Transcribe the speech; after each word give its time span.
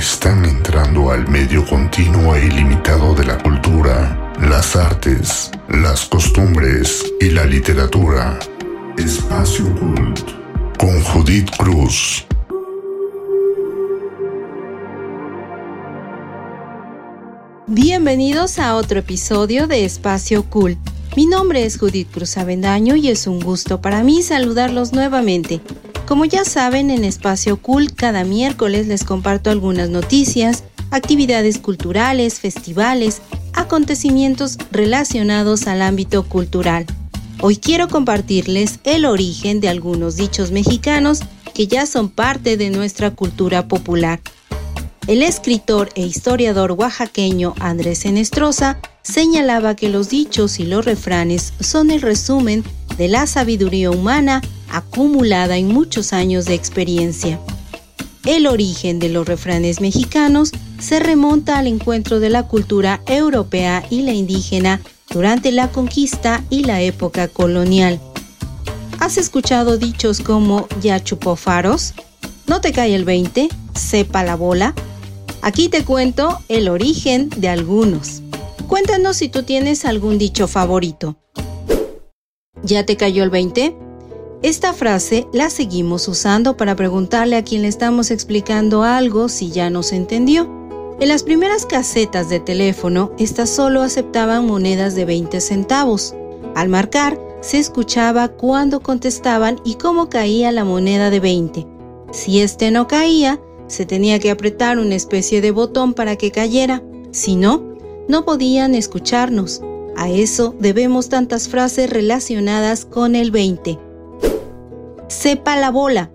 están 0.00 0.46
entrando 0.46 1.10
al 1.10 1.28
medio 1.28 1.62
continuo 1.66 2.34
e 2.34 2.46
ilimitado 2.46 3.14
de 3.14 3.26
la 3.26 3.36
cultura, 3.36 4.32
las 4.40 4.74
artes, 4.74 5.50
las 5.68 6.06
costumbres 6.06 7.04
y 7.20 7.28
la 7.28 7.44
literatura. 7.44 8.38
Espacio 8.96 9.66
Cult 9.74 10.20
con 10.78 11.02
Judith 11.02 11.50
Cruz. 11.58 12.24
Bienvenidos 17.66 18.58
a 18.58 18.76
otro 18.76 19.00
episodio 19.00 19.66
de 19.66 19.84
Espacio 19.84 20.44
Cult. 20.44 20.78
Mi 21.14 21.26
nombre 21.26 21.66
es 21.66 21.78
Judith 21.78 22.10
Cruz 22.10 22.38
Avendaño 22.38 22.96
y 22.96 23.10
es 23.10 23.26
un 23.26 23.38
gusto 23.38 23.82
para 23.82 24.02
mí 24.02 24.22
saludarlos 24.22 24.94
nuevamente. 24.94 25.60
Como 26.10 26.24
ya 26.24 26.44
saben, 26.44 26.90
en 26.90 27.04
Espacio 27.04 27.62
Cool 27.62 27.94
cada 27.94 28.24
miércoles 28.24 28.88
les 28.88 29.04
comparto 29.04 29.48
algunas 29.48 29.90
noticias, 29.90 30.64
actividades 30.90 31.58
culturales, 31.58 32.40
festivales, 32.40 33.22
acontecimientos 33.52 34.58
relacionados 34.72 35.68
al 35.68 35.82
ámbito 35.82 36.24
cultural. 36.24 36.84
Hoy 37.40 37.58
quiero 37.58 37.86
compartirles 37.86 38.80
el 38.82 39.04
origen 39.04 39.60
de 39.60 39.68
algunos 39.68 40.16
dichos 40.16 40.50
mexicanos 40.50 41.20
que 41.54 41.68
ya 41.68 41.86
son 41.86 42.08
parte 42.08 42.56
de 42.56 42.70
nuestra 42.70 43.12
cultura 43.12 43.68
popular. 43.68 44.20
El 45.06 45.22
escritor 45.22 45.90
e 45.94 46.04
historiador 46.04 46.72
oaxaqueño 46.72 47.54
Andrés 47.60 48.04
Enestrosa 48.04 48.80
señalaba 49.02 49.76
que 49.76 49.88
los 49.88 50.08
dichos 50.08 50.58
y 50.58 50.64
los 50.64 50.84
refranes 50.84 51.52
son 51.60 51.92
el 51.92 52.02
resumen 52.02 52.64
de 53.00 53.08
la 53.08 53.26
sabiduría 53.26 53.90
humana 53.90 54.42
acumulada 54.68 55.56
en 55.56 55.68
muchos 55.68 56.12
años 56.12 56.44
de 56.44 56.52
experiencia. 56.52 57.40
El 58.26 58.46
origen 58.46 58.98
de 58.98 59.08
los 59.08 59.26
refranes 59.26 59.80
mexicanos 59.80 60.52
se 60.78 61.00
remonta 61.00 61.58
al 61.58 61.66
encuentro 61.66 62.20
de 62.20 62.28
la 62.28 62.42
cultura 62.42 63.00
europea 63.06 63.82
y 63.88 64.02
la 64.02 64.12
indígena 64.12 64.82
durante 65.08 65.50
la 65.50 65.68
conquista 65.68 66.44
y 66.50 66.64
la 66.64 66.82
época 66.82 67.28
colonial. 67.28 67.98
¿Has 68.98 69.16
escuchado 69.16 69.78
dichos 69.78 70.20
como 70.20 70.68
ya 70.82 71.02
chupó 71.02 71.36
faros? 71.36 71.94
¿No 72.46 72.60
te 72.60 72.70
cae 72.70 72.94
el 72.94 73.06
20? 73.06 73.48
¿Sepa 73.74 74.24
la 74.24 74.36
bola? 74.36 74.74
Aquí 75.40 75.70
te 75.70 75.86
cuento 75.86 76.38
el 76.50 76.68
origen 76.68 77.30
de 77.34 77.48
algunos. 77.48 78.20
Cuéntanos 78.68 79.16
si 79.16 79.30
tú 79.30 79.42
tienes 79.42 79.86
algún 79.86 80.18
dicho 80.18 80.46
favorito. 80.46 81.16
¿Ya 82.62 82.84
te 82.84 82.96
cayó 82.96 83.24
el 83.24 83.30
20? 83.30 83.76
Esta 84.42 84.72
frase 84.72 85.26
la 85.32 85.50
seguimos 85.50 86.08
usando 86.08 86.56
para 86.56 86.76
preguntarle 86.76 87.36
a 87.36 87.44
quien 87.44 87.62
le 87.62 87.68
estamos 87.68 88.10
explicando 88.10 88.82
algo 88.82 89.28
si 89.28 89.50
ya 89.50 89.70
nos 89.70 89.92
entendió. 89.92 90.48
En 91.00 91.08
las 91.08 91.22
primeras 91.22 91.64
casetas 91.64 92.28
de 92.28 92.40
teléfono, 92.40 93.12
estas 93.18 93.48
solo 93.48 93.82
aceptaban 93.82 94.46
monedas 94.46 94.94
de 94.94 95.06
20 95.06 95.40
centavos. 95.40 96.14
Al 96.54 96.68
marcar, 96.68 97.18
se 97.40 97.58
escuchaba 97.58 98.28
cuándo 98.28 98.80
contestaban 98.80 99.60
y 99.64 99.76
cómo 99.76 100.10
caía 100.10 100.52
la 100.52 100.64
moneda 100.64 101.08
de 101.08 101.20
20. 101.20 101.66
Si 102.12 102.40
este 102.40 102.70
no 102.70 102.86
caía, 102.86 103.40
se 103.66 103.86
tenía 103.86 104.18
que 104.18 104.30
apretar 104.30 104.78
una 104.78 104.94
especie 104.94 105.40
de 105.40 105.50
botón 105.52 105.94
para 105.94 106.16
que 106.16 106.30
cayera. 106.30 106.82
Si 107.12 107.36
no, 107.36 107.62
no 108.08 108.24
podían 108.24 108.74
escucharnos. 108.74 109.62
A 110.00 110.10
eso 110.10 110.54
debemos 110.58 111.08
tantas 111.08 111.48
frases 111.48 111.88
relacionadas 111.90 112.84
con 112.84 113.14
el 113.14 113.30
20 113.30 113.90
sepa 115.10 115.56
la 115.56 115.70
bola. 115.70 116.10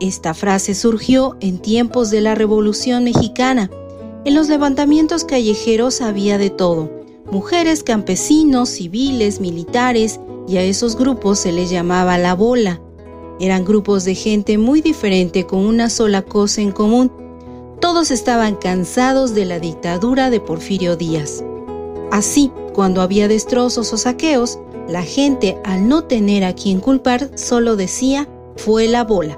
Esta 0.00 0.32
frase 0.32 0.74
surgió 0.74 1.36
en 1.40 1.58
tiempos 1.58 2.10
de 2.10 2.20
la 2.20 2.36
Revolución 2.36 3.02
Mexicana. 3.04 3.68
En 4.24 4.34
los 4.34 4.48
levantamientos 4.48 5.24
callejeros 5.24 6.00
había 6.00 6.38
de 6.38 6.48
todo, 6.48 6.88
mujeres, 7.30 7.82
campesinos, 7.82 8.68
civiles, 8.68 9.40
militares, 9.40 10.20
y 10.46 10.56
a 10.56 10.62
esos 10.62 10.96
grupos 10.96 11.40
se 11.40 11.52
les 11.52 11.68
llamaba 11.68 12.16
la 12.16 12.34
bola. 12.34 12.80
Eran 13.40 13.64
grupos 13.64 14.04
de 14.04 14.14
gente 14.14 14.56
muy 14.56 14.80
diferente 14.80 15.44
con 15.44 15.60
una 15.66 15.90
sola 15.90 16.22
cosa 16.22 16.62
en 16.62 16.70
común. 16.70 17.12
Todos 17.80 18.10
estaban 18.10 18.54
cansados 18.54 19.34
de 19.34 19.44
la 19.44 19.58
dictadura 19.58 20.30
de 20.30 20.40
Porfirio 20.40 20.96
Díaz. 20.96 21.44
Así, 22.10 22.50
cuando 22.78 23.02
había 23.02 23.26
destrozos 23.26 23.92
o 23.92 23.96
saqueos, 23.96 24.60
la 24.88 25.02
gente, 25.02 25.58
al 25.64 25.88
no 25.88 26.04
tener 26.04 26.44
a 26.44 26.54
quien 26.54 26.78
culpar, 26.78 27.28
solo 27.36 27.74
decía, 27.74 28.28
fue 28.54 28.86
la 28.86 29.02
bola. 29.02 29.36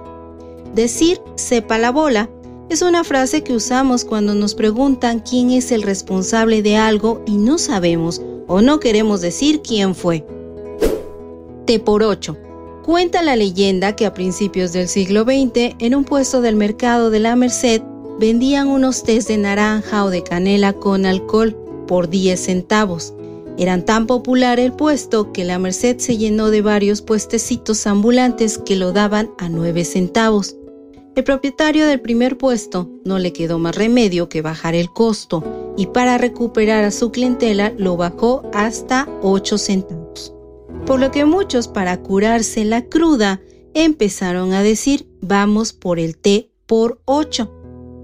Decir, 0.74 1.22
sepa 1.36 1.78
la 1.78 1.90
bola, 1.90 2.28
es 2.68 2.82
una 2.82 3.02
frase 3.02 3.42
que 3.42 3.54
usamos 3.54 4.04
cuando 4.04 4.34
nos 4.34 4.54
preguntan 4.54 5.20
quién 5.20 5.52
es 5.52 5.72
el 5.72 5.80
responsable 5.80 6.60
de 6.60 6.76
algo 6.76 7.22
y 7.24 7.38
no 7.38 7.56
sabemos 7.56 8.20
o 8.46 8.60
no 8.60 8.78
queremos 8.78 9.22
decir 9.22 9.62
quién 9.62 9.94
fue. 9.94 10.26
T 11.64 11.78
por 11.78 12.02
8. 12.02 12.36
Cuenta 12.84 13.22
la 13.22 13.36
leyenda 13.36 13.96
que 13.96 14.04
a 14.04 14.12
principios 14.12 14.74
del 14.74 14.86
siglo 14.86 15.22
XX, 15.22 15.76
en 15.78 15.94
un 15.94 16.04
puesto 16.04 16.42
del 16.42 16.56
mercado 16.56 17.08
de 17.08 17.20
la 17.20 17.36
Merced, 17.36 17.80
vendían 18.18 18.68
unos 18.68 19.02
tés 19.02 19.28
de 19.28 19.38
naranja 19.38 20.04
o 20.04 20.10
de 20.10 20.22
canela 20.22 20.74
con 20.74 21.06
alcohol 21.06 21.56
por 21.88 22.10
10 22.10 22.38
centavos. 22.38 23.14
Eran 23.60 23.84
tan 23.84 24.06
popular 24.06 24.58
el 24.58 24.72
puesto 24.72 25.32
que 25.32 25.44
la 25.44 25.58
Merced 25.58 25.98
se 25.98 26.16
llenó 26.16 26.48
de 26.48 26.62
varios 26.62 27.02
puestecitos 27.02 27.86
ambulantes 27.86 28.56
que 28.56 28.74
lo 28.74 28.92
daban 28.92 29.32
a 29.36 29.50
nueve 29.50 29.84
centavos. 29.84 30.56
El 31.14 31.24
propietario 31.24 31.86
del 31.86 32.00
primer 32.00 32.38
puesto 32.38 32.88
no 33.04 33.18
le 33.18 33.34
quedó 33.34 33.58
más 33.58 33.76
remedio 33.76 34.30
que 34.30 34.40
bajar 34.40 34.74
el 34.74 34.90
costo 34.90 35.74
y 35.76 35.88
para 35.88 36.16
recuperar 36.16 36.84
a 36.84 36.90
su 36.90 37.10
clientela 37.10 37.74
lo 37.76 37.98
bajó 37.98 38.48
hasta 38.54 39.06
8 39.20 39.58
centavos. 39.58 40.32
Por 40.86 40.98
lo 40.98 41.10
que 41.10 41.26
muchos 41.26 41.68
para 41.68 42.00
curarse 42.00 42.64
la 42.64 42.86
cruda 42.86 43.42
empezaron 43.74 44.54
a 44.54 44.62
decir 44.62 45.06
vamos 45.20 45.74
por 45.74 45.98
el 45.98 46.16
té 46.16 46.50
por 46.64 47.02
8. 47.04 47.52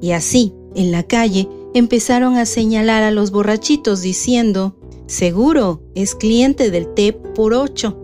Y 0.02 0.10
así, 0.10 0.52
en 0.74 0.92
la 0.92 1.04
calle, 1.04 1.48
empezaron 1.72 2.36
a 2.36 2.44
señalar 2.44 3.02
a 3.02 3.10
los 3.10 3.30
borrachitos 3.30 4.02
diciendo 4.02 4.75
Seguro 5.06 5.82
es 5.94 6.16
cliente 6.16 6.72
del 6.72 6.92
T 6.92 7.12
por 7.12 7.54
8, 7.54 7.96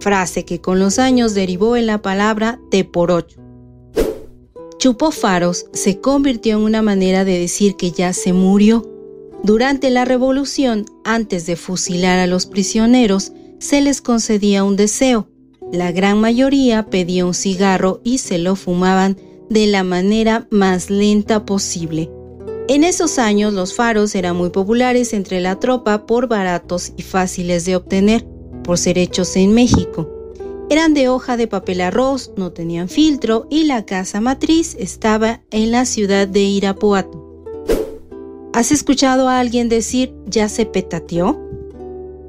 frase 0.00 0.44
que 0.44 0.60
con 0.60 0.78
los 0.78 0.98
años 0.98 1.32
derivó 1.32 1.74
en 1.74 1.86
la 1.86 2.02
palabra 2.02 2.60
T 2.70 2.84
por 2.84 3.10
8. 3.10 3.40
Chupó 4.76 5.10
faros 5.10 5.64
se 5.72 6.02
convirtió 6.02 6.58
en 6.58 6.62
una 6.64 6.82
manera 6.82 7.24
de 7.24 7.38
decir 7.38 7.76
que 7.76 7.92
ya 7.92 8.12
se 8.12 8.34
murió. 8.34 8.86
Durante 9.42 9.88
la 9.88 10.04
revolución, 10.04 10.84
antes 11.04 11.46
de 11.46 11.56
fusilar 11.56 12.18
a 12.18 12.26
los 12.26 12.44
prisioneros, 12.44 13.32
se 13.58 13.80
les 13.80 14.02
concedía 14.02 14.64
un 14.64 14.76
deseo. 14.76 15.28
La 15.72 15.92
gran 15.92 16.20
mayoría 16.20 16.90
pedía 16.90 17.24
un 17.24 17.32
cigarro 17.32 18.02
y 18.04 18.18
se 18.18 18.36
lo 18.36 18.54
fumaban 18.54 19.16
de 19.48 19.66
la 19.66 19.82
manera 19.82 20.46
más 20.50 20.90
lenta 20.90 21.46
posible. 21.46 22.10
En 22.66 22.82
esos 22.82 23.18
años 23.18 23.52
los 23.52 23.74
faros 23.74 24.14
eran 24.14 24.36
muy 24.36 24.48
populares 24.48 25.12
entre 25.12 25.40
la 25.40 25.60
tropa 25.60 26.06
por 26.06 26.28
baratos 26.28 26.92
y 26.96 27.02
fáciles 27.02 27.66
de 27.66 27.76
obtener, 27.76 28.26
por 28.62 28.78
ser 28.78 28.96
hechos 28.96 29.36
en 29.36 29.52
México. 29.52 30.08
Eran 30.70 30.94
de 30.94 31.10
hoja 31.10 31.36
de 31.36 31.46
papel 31.46 31.82
arroz, 31.82 32.32
no 32.38 32.52
tenían 32.52 32.88
filtro 32.88 33.46
y 33.50 33.64
la 33.64 33.84
casa 33.84 34.22
matriz 34.22 34.76
estaba 34.78 35.42
en 35.50 35.72
la 35.72 35.84
ciudad 35.84 36.26
de 36.26 36.40
Irapuato. 36.40 37.22
¿Has 38.54 38.72
escuchado 38.72 39.28
a 39.28 39.40
alguien 39.40 39.68
decir 39.68 40.14
ya 40.26 40.48
se 40.48 40.64
petateó? 40.64 41.38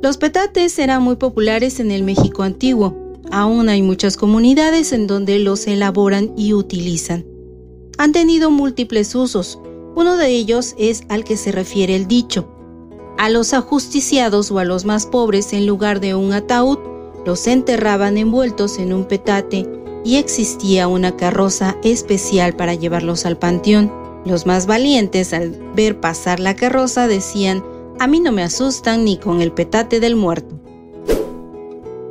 Los 0.01 0.18
petates 0.18 0.78
eran 0.79 1.01
muy 1.01 1.16
populares 1.16 1.79
en 1.79 1.91
el 1.91 2.03
México 2.03 2.44
antiguo. 2.44 2.97
Aún 3.31 3.69
hay 3.69 3.81
muchas 3.81 4.18
comunidades 4.18 4.91
en 4.91 5.07
donde 5.07 5.40
los 5.40 5.66
elaboran 5.66 6.34
y 6.35 6.51
utilizan. 6.51 7.25
Han 7.97 8.12
tenido 8.12 8.51
múltiples 8.51 9.16
usos, 9.16 9.59
uno 9.95 10.18
de 10.18 10.27
ellos 10.27 10.75
es 10.77 11.03
al 11.09 11.24
que 11.24 11.38
se 11.38 11.51
refiere 11.51 11.95
el 11.95 12.07
dicho. 12.07 12.47
A 13.18 13.30
los 13.30 13.53
ajusticiados 13.53 14.51
o 14.51 14.59
a 14.59 14.65
los 14.65 14.83
más 14.83 15.06
pobres 15.06 15.53
en 15.53 15.65
lugar 15.65 16.01
de 16.01 16.15
un 16.15 16.33
ataúd, 16.33 16.77
los 17.25 17.47
enterraban 17.47 18.18
envueltos 18.18 18.77
en 18.77 18.94
un 18.94 19.06
petate 19.06 19.68
y 20.03 20.18
existía 20.18 20.88
una 20.88 21.15
carroza 21.15 21.77
especial 21.83 22.56
para 22.56 22.75
llevarlos 22.75 23.25
al 23.25 23.38
panteón. 23.38 23.92
Los 24.25 24.45
más 24.45 24.68
valientes 24.68 25.33
al 25.33 25.51
ver 25.75 26.00
pasar 26.00 26.39
la 26.39 26.56
carroza 26.56 27.07
decían, 27.07 27.63
a 27.97 28.07
mí 28.07 28.19
no 28.19 28.33
me 28.33 28.44
asustan 28.44 29.06
ni 29.06 29.18
con 29.18 29.42
el 29.42 29.53
petate 29.53 30.01
del 30.01 30.15
muerto. 30.15 30.59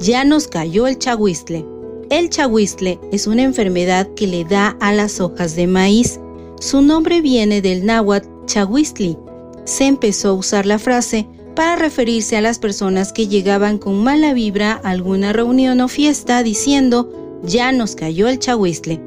Ya 0.01 0.25
nos 0.25 0.49
cayó 0.49 0.87
el 0.87 0.99
chahuistle. 0.99 1.67
El 2.11 2.31
chahuistle 2.31 2.99
es 3.13 3.27
una 3.27 3.43
enfermedad 3.43 4.09
que 4.15 4.27
le 4.27 4.45
da 4.45 4.77
a 4.81 4.93
las 4.93 5.21
hojas 5.21 5.55
de 5.55 5.67
maíz 5.67 6.19
su 6.61 6.83
nombre 6.83 7.21
viene 7.21 7.61
del 7.61 7.85
náhuatl 7.85 8.29
chahuistli. 8.47 9.17
Se 9.65 9.87
empezó 9.87 10.31
a 10.31 10.35
usar 10.35 10.67
la 10.67 10.79
frase 10.79 11.27
para 11.55 11.77
referirse 11.77 12.37
a 12.37 12.41
las 12.41 12.59
personas 12.59 13.13
que 13.13 13.29
llegaban 13.29 13.79
con 13.79 14.03
mala 14.03 14.35
vibra 14.35 14.81
a 14.83 14.91
alguna 14.91 15.33
reunión 15.33 15.81
o 15.81 15.89
fiesta 15.89 16.43
diciendo, 16.43 17.41
ya 17.43 17.73
nos 17.73 17.95
cayó 17.95 18.29
el 18.29 18.39
chahuistle. 18.39 19.01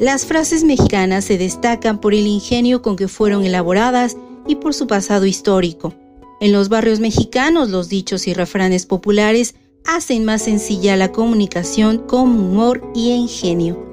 Las 0.00 0.26
frases 0.26 0.64
mexicanas 0.64 1.24
se 1.24 1.38
destacan 1.38 2.00
por 2.00 2.12
el 2.12 2.26
ingenio 2.26 2.82
con 2.82 2.96
que 2.96 3.08
fueron 3.08 3.44
elaboradas 3.44 4.16
y 4.46 4.56
por 4.56 4.74
su 4.74 4.86
pasado 4.86 5.26
histórico. 5.26 5.94
En 6.40 6.52
los 6.52 6.68
barrios 6.68 7.00
mexicanos 7.00 7.70
los 7.70 7.88
dichos 7.88 8.26
y 8.26 8.34
refranes 8.34 8.84
populares 8.84 9.54
hacen 9.86 10.24
más 10.24 10.42
sencilla 10.42 10.96
la 10.96 11.12
comunicación 11.12 11.98
con 11.98 12.28
humor 12.28 12.82
y 12.94 13.12
ingenio. 13.12 13.85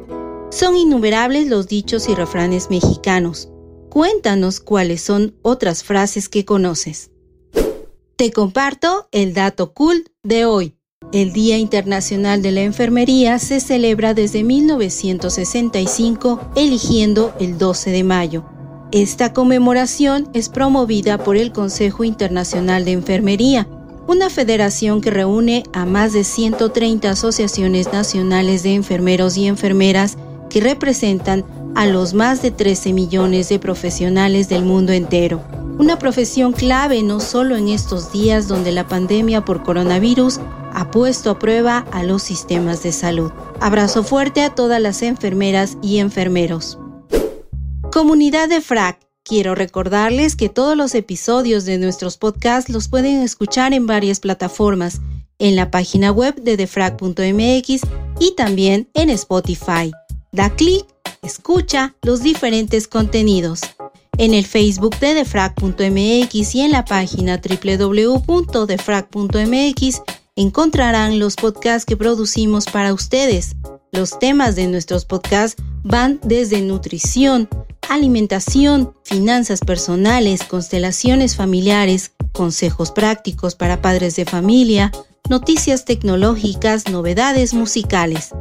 Son 0.53 0.77
innumerables 0.77 1.47
los 1.47 1.67
dichos 1.67 2.07
y 2.07 2.13
refranes 2.13 2.69
mexicanos. 2.69 3.49
Cuéntanos 3.89 4.59
cuáles 4.59 5.01
son 5.01 5.33
otras 5.41 5.83
frases 5.83 6.29
que 6.29 6.45
conoces. 6.45 7.09
Te 8.17 8.31
comparto 8.31 9.07
el 9.11 9.33
dato 9.33 9.73
cool 9.73 10.11
de 10.21 10.45
hoy. 10.45 10.75
El 11.11 11.33
Día 11.33 11.57
Internacional 11.57 12.43
de 12.43 12.51
la 12.51 12.61
Enfermería 12.61 13.39
se 13.39 13.59
celebra 13.59 14.13
desde 14.13 14.43
1965, 14.43 16.39
eligiendo 16.55 17.33
el 17.39 17.57
12 17.57 17.89
de 17.89 18.03
mayo. 18.03 18.45
Esta 18.91 19.33
conmemoración 19.33 20.29
es 20.35 20.49
promovida 20.49 21.17
por 21.17 21.35
el 21.35 21.51
Consejo 21.51 22.03
Internacional 22.03 22.85
de 22.85 22.91
Enfermería, 22.91 23.67
una 24.05 24.29
federación 24.29 25.01
que 25.01 25.09
reúne 25.09 25.63
a 25.73 25.85
más 25.85 26.13
de 26.13 26.23
130 26.23 27.09
asociaciones 27.09 27.91
nacionales 27.91 28.61
de 28.61 28.75
enfermeros 28.75 29.35
y 29.35 29.47
enfermeras 29.47 30.15
que 30.53 30.61
representan 30.61 31.43
a 31.73 31.87
los 31.87 32.13
más 32.13 32.43
de 32.43 32.51
13 32.51 32.93
millones 32.93 33.49
de 33.49 33.57
profesionales 33.57 34.49
del 34.49 34.63
mundo 34.63 34.93
entero. 34.93 35.43
Una 35.79 35.97
profesión 35.97 36.53
clave 36.53 37.01
no 37.01 37.19
solo 37.19 37.57
en 37.57 37.69
estos 37.69 38.11
días 38.11 38.47
donde 38.47 38.71
la 38.71 38.87
pandemia 38.87 39.43
por 39.43 39.63
coronavirus 39.63 40.39
ha 40.71 40.91
puesto 40.91 41.31
a 41.31 41.39
prueba 41.39 41.87
a 41.91 42.03
los 42.03 42.21
sistemas 42.21 42.83
de 42.83 42.91
salud. 42.91 43.31
Abrazo 43.59 44.03
fuerte 44.03 44.43
a 44.43 44.53
todas 44.53 44.79
las 44.79 45.01
enfermeras 45.01 45.77
y 45.81 45.97
enfermeros. 45.97 46.77
Comunidad 47.91 48.47
de 48.47 48.61
FRAC, 48.61 48.99
quiero 49.23 49.55
recordarles 49.55 50.35
que 50.35 50.49
todos 50.49 50.77
los 50.77 50.93
episodios 50.93 51.65
de 51.65 51.79
nuestros 51.79 52.17
podcasts 52.17 52.69
los 52.69 52.89
pueden 52.89 53.21
escuchar 53.21 53.73
en 53.73 53.87
varias 53.87 54.19
plataformas, 54.19 55.01
en 55.39 55.55
la 55.55 55.71
página 55.71 56.11
web 56.11 56.35
de 56.35 56.57
defrag.mx 56.57 57.81
y 58.19 58.35
también 58.35 58.87
en 58.93 59.09
Spotify. 59.09 59.91
Da 60.33 60.49
clic, 60.49 60.85
escucha 61.21 61.95
los 62.01 62.21
diferentes 62.23 62.87
contenidos. 62.87 63.61
En 64.17 64.33
el 64.33 64.47
Facebook 64.47 64.97
de 64.97 65.13
defrag.mx 65.13 66.55
y 66.55 66.61
en 66.61 66.71
la 66.71 66.85
página 66.85 67.39
www.defrag.mx 67.39 70.01
encontrarán 70.35 71.19
los 71.19 71.35
podcasts 71.35 71.85
que 71.85 71.97
producimos 71.97 72.65
para 72.65 72.95
ustedes. 72.95 73.55
Los 73.91 74.17
temas 74.17 74.55
de 74.55 74.65
nuestros 74.65 75.05
podcasts 75.05 75.61
van 75.83 76.19
desde 76.23 76.61
nutrición, 76.61 77.47
alimentación, 77.87 78.91
finanzas 79.03 79.59
personales, 79.59 80.43
constelaciones 80.43 81.35
familiares, 81.35 82.11
consejos 82.31 82.89
prácticos 82.89 83.53
para 83.53 83.83
padres 83.83 84.15
de 84.15 84.25
familia, 84.25 84.91
noticias 85.29 85.85
tecnológicas, 85.85 86.87
novedades 86.87 87.53
musicales. 87.53 88.31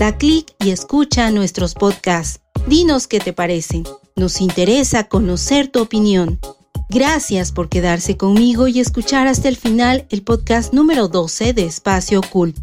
Da 0.00 0.16
clic 0.16 0.54
y 0.60 0.70
escucha 0.70 1.30
nuestros 1.30 1.74
podcasts. 1.74 2.40
Dinos 2.66 3.06
qué 3.06 3.20
te 3.20 3.34
parecen. 3.34 3.84
Nos 4.16 4.40
interesa 4.40 5.08
conocer 5.08 5.68
tu 5.68 5.82
opinión. 5.82 6.40
Gracias 6.88 7.52
por 7.52 7.68
quedarse 7.68 8.16
conmigo 8.16 8.66
y 8.66 8.80
escuchar 8.80 9.28
hasta 9.28 9.50
el 9.50 9.56
final 9.56 10.06
el 10.08 10.22
podcast 10.22 10.72
número 10.72 11.08
12 11.08 11.52
de 11.52 11.66
Espacio 11.66 12.22
Cool. 12.32 12.54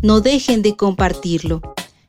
No 0.00 0.22
dejen 0.22 0.62
de 0.62 0.74
compartirlo. 0.74 1.60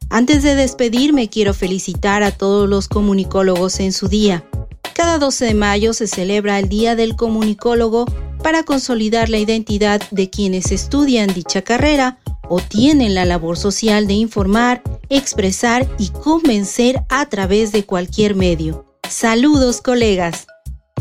Antes 0.10 0.42
de 0.42 0.56
despedirme, 0.56 1.30
quiero 1.30 1.54
felicitar 1.54 2.24
a 2.24 2.32
todos 2.32 2.70
los 2.70 2.88
comunicólogos 2.88 3.82
en 3.82 3.92
su 3.92 4.08
día. 4.08 4.50
Cada 4.96 5.20
12 5.20 5.48
de 5.48 5.54
mayo 5.54 5.92
se 5.92 6.08
celebra 6.08 6.60
el 6.60 6.70
Día 6.70 6.96
del 6.96 7.18
Comunicólogo 7.18 8.06
para 8.38 8.64
consolidar 8.64 9.30
la 9.30 9.38
identidad 9.38 10.02
de 10.12 10.30
quienes 10.30 10.72
estudian 10.72 11.34
dicha 11.34 11.62
carrera 11.62 12.20
o 12.50 12.60
tienen 12.60 13.14
la 13.16 13.26
labor 13.26 13.58
social 13.58 14.08
de 14.08 14.14
informar, 14.14 14.82
expresar 15.10 15.88
y 15.98 16.10
convencer 16.10 17.02
a 17.10 17.28
través 17.28 17.72
de 17.72 17.84
cualquier 17.84 18.36
medio. 18.36 18.86
Saludos 19.10 19.82
colegas. 19.82 20.48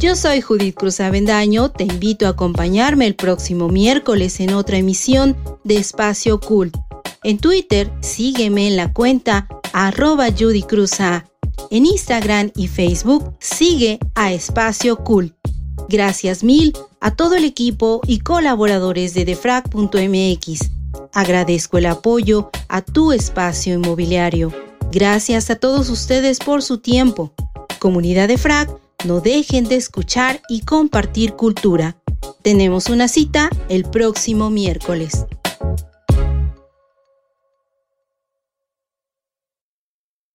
Yo 0.00 0.14
soy 0.16 0.40
Judith 0.40 0.74
Cruz 0.74 1.00
Avendaño, 1.00 1.70
te 1.70 1.84
invito 1.84 2.26
a 2.26 2.30
acompañarme 2.30 3.06
el 3.06 3.14
próximo 3.14 3.68
miércoles 3.68 4.40
en 4.40 4.52
otra 4.52 4.76
emisión 4.76 5.36
de 5.64 5.76
Espacio 5.76 6.38
Cool 6.40 6.72
en 7.26 7.38
Twitter, 7.38 7.90
sígueme 8.02 8.68
en 8.68 8.76
la 8.76 8.92
cuenta 8.92 9.48
arroba 9.72 10.28
Judy 10.30 10.64
En 11.72 11.84
Instagram 11.84 12.52
y 12.54 12.68
Facebook, 12.68 13.34
sigue 13.40 13.98
a 14.14 14.32
Espacio 14.32 14.98
Cool. 14.98 15.34
Gracias 15.88 16.44
mil 16.44 16.72
a 17.00 17.14
todo 17.14 17.36
el 17.36 17.44
equipo 17.44 18.00
y 18.06 18.20
colaboradores 18.20 19.14
de 19.14 19.24
defrag.mx. 19.24 20.70
Agradezco 21.12 21.78
el 21.78 21.86
apoyo 21.86 22.50
a 22.68 22.82
tu 22.82 23.12
espacio 23.12 23.74
inmobiliario. 23.74 24.52
Gracias 24.92 25.50
a 25.50 25.56
todos 25.56 25.90
ustedes 25.90 26.38
por 26.38 26.62
su 26.62 26.78
tiempo. 26.78 27.32
Comunidad 27.78 28.28
de 28.28 28.38
Frag, 28.38 28.68
no 29.04 29.20
dejen 29.20 29.64
de 29.64 29.76
escuchar 29.76 30.40
y 30.48 30.62
compartir 30.62 31.34
cultura. 31.34 31.96
Tenemos 32.42 32.88
una 32.88 33.08
cita 33.08 33.50
el 33.68 33.84
próximo 33.84 34.50
miércoles. 34.50 35.26